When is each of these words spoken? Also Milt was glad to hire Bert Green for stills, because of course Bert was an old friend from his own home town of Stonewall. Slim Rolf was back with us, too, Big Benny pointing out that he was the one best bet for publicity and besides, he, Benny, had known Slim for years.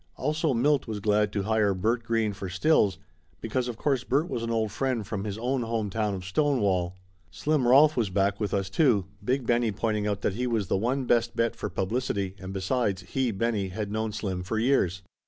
Also 0.17 0.51
Milt 0.55 0.87
was 0.87 0.99
glad 0.99 1.31
to 1.31 1.43
hire 1.43 1.75
Bert 1.75 2.03
Green 2.03 2.33
for 2.33 2.49
stills, 2.49 2.97
because 3.39 3.67
of 3.67 3.77
course 3.77 4.03
Bert 4.03 4.27
was 4.27 4.41
an 4.41 4.49
old 4.49 4.71
friend 4.71 5.05
from 5.05 5.25
his 5.25 5.37
own 5.37 5.61
home 5.61 5.91
town 5.91 6.15
of 6.15 6.25
Stonewall. 6.25 6.95
Slim 7.29 7.67
Rolf 7.67 7.95
was 7.95 8.09
back 8.09 8.39
with 8.39 8.51
us, 8.51 8.67
too, 8.71 9.05
Big 9.23 9.45
Benny 9.45 9.71
pointing 9.71 10.07
out 10.07 10.21
that 10.21 10.33
he 10.33 10.47
was 10.47 10.69
the 10.69 10.75
one 10.75 11.05
best 11.05 11.35
bet 11.35 11.55
for 11.55 11.69
publicity 11.69 12.35
and 12.39 12.51
besides, 12.51 13.03
he, 13.09 13.29
Benny, 13.29 13.67
had 13.67 13.91
known 13.91 14.11
Slim 14.11 14.41
for 14.41 14.57
years. 14.57 15.03